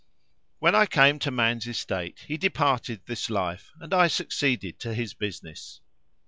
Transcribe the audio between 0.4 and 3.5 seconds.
When I came to man's estate he departed this